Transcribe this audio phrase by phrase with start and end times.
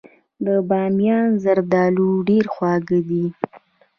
[0.45, 3.25] د بامیان زردالو ډیر خواږه دي.